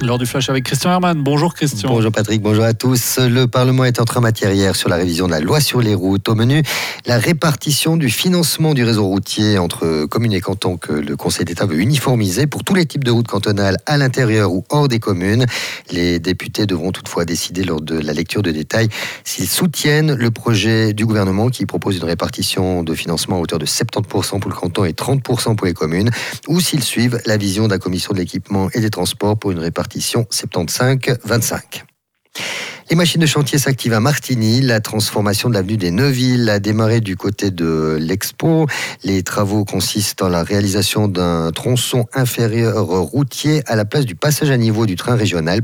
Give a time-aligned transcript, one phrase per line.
[0.00, 1.22] Lors du flash avec Christian Hermann.
[1.22, 1.88] Bonjour Christian.
[1.88, 3.18] Bonjour Patrick, bonjour à tous.
[3.18, 5.94] Le Parlement est en train matière hier sur la révision de la loi sur les
[5.94, 6.28] routes.
[6.28, 6.62] Au menu,
[7.06, 11.64] la répartition du financement du réseau routier entre communes et cantons que le Conseil d'État
[11.64, 15.46] veut uniformiser pour tous les types de routes cantonales à l'intérieur ou hors des communes.
[15.90, 18.88] Les députés devront toutefois décider lors de la lecture de détails
[19.22, 23.66] s'ils soutiennent le projet du gouvernement qui propose une répartition de financement à hauteur de
[23.66, 26.10] 70% pour le canton et 30% pour les communes
[26.48, 29.60] ou s'ils suivent la vision de la commission de l'équipement et des transports pour une
[29.60, 31.84] répartition répartition 75-25.
[32.90, 34.60] Les machines de chantier s'activent à Martigny.
[34.60, 38.66] La transformation de l'avenue des Neuville a démarré du côté de l'Expo.
[39.04, 44.50] Les travaux consistent en la réalisation d'un tronçon inférieur routier à la place du passage
[44.50, 45.62] à niveau du train régional.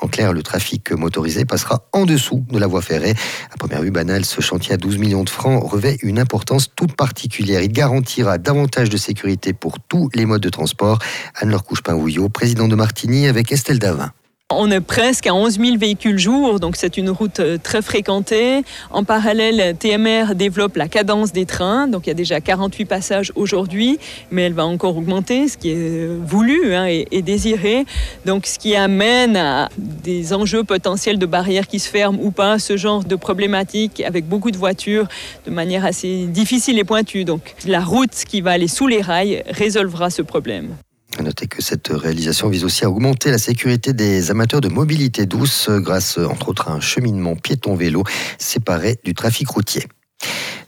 [0.00, 3.14] En clair, le trafic motorisé passera en dessous de la voie ferrée.
[3.52, 6.96] À première vue banale, ce chantier à 12 millions de francs revêt une importance toute
[6.96, 7.60] particulière.
[7.60, 10.98] Il garantira davantage de sécurité pour tous les modes de transport.
[11.36, 14.10] Anne-Laure Couchepin-Houillot, président de Martigny, avec Estelle Davin.
[14.58, 18.62] On est presque à 11 000 véhicules jour, donc c'est une route euh, très fréquentée.
[18.90, 23.32] En parallèle, TMR développe la cadence des trains, donc il y a déjà 48 passages
[23.34, 23.98] aujourd'hui,
[24.30, 27.84] mais elle va encore augmenter, ce qui est euh, voulu hein, et, désiré.
[28.26, 32.58] Donc ce qui amène à des enjeux potentiels de barrières qui se ferment ou pas,
[32.58, 35.08] ce genre de problématiques avec beaucoup de voitures
[35.46, 37.24] de manière assez difficile et pointue.
[37.24, 40.76] Donc la route qui va aller sous les rails résolvera ce problème.
[41.20, 45.68] Notez que cette réalisation vise aussi à augmenter la sécurité des amateurs de mobilité douce
[45.70, 48.02] grâce entre autres à un cheminement piéton-vélo
[48.38, 49.86] séparé du trafic routier.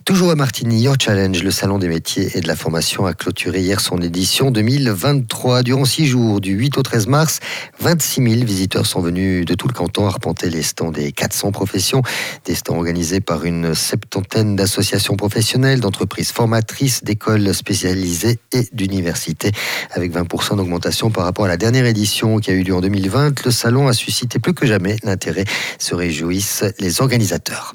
[0.05, 3.63] Toujours à Martigny, Your Challenge, le salon des métiers et de la formation, a clôturé
[3.63, 5.63] hier son édition 2023.
[5.63, 7.41] Durant six jours, du 8 au 13 mars,
[7.81, 12.03] 26 000 visiteurs sont venus de tout le canton arpenter les stands des 400 professions.
[12.45, 19.53] Des stands organisés par une septantaine d'associations professionnelles, d'entreprises formatrices, d'écoles spécialisées et d'universités.
[19.93, 23.43] Avec 20% d'augmentation par rapport à la dernière édition qui a eu lieu en 2020,
[23.43, 25.45] le salon a suscité plus que jamais l'intérêt,
[25.79, 27.73] se réjouissent les organisateurs.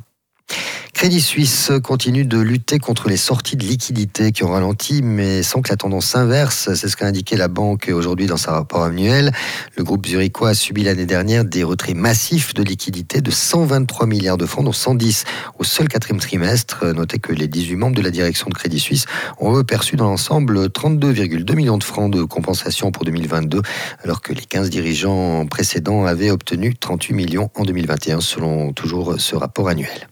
[0.99, 5.61] Crédit Suisse continue de lutter contre les sorties de liquidités qui ont ralenti, mais sans
[5.61, 6.73] que la tendance s'inverse.
[6.75, 9.31] C'est ce qu'a indiqué la banque aujourd'hui dans sa rapport annuel.
[9.77, 14.35] Le groupe zurichois a subi l'année dernière des retraits massifs de liquidités de 123 milliards
[14.35, 15.23] de francs, dont 110
[15.57, 16.85] au seul quatrième trimestre.
[16.87, 19.05] Notez que les 18 membres de la direction de Crédit Suisse
[19.39, 23.61] ont perçu dans l'ensemble 32,2 millions de francs de compensation pour 2022,
[24.03, 29.37] alors que les 15 dirigeants précédents avaient obtenu 38 millions en 2021, selon toujours ce
[29.37, 30.09] rapport annuel.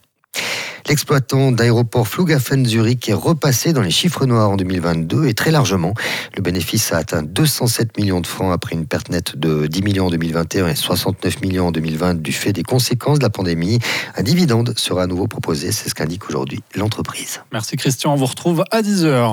[0.88, 5.92] L'exploitant d'aéroport Flughafen Zurich est repassé dans les chiffres noirs en 2022 et très largement.
[6.34, 10.06] Le bénéfice a atteint 207 millions de francs après une perte nette de 10 millions
[10.06, 13.80] en 2021 et 69 millions en 2020 du fait des conséquences de la pandémie.
[14.16, 17.42] Un dividende sera à nouveau proposé, c'est ce qu'indique aujourd'hui l'entreprise.
[17.52, 19.26] Merci Christian, on vous retrouve à 10h.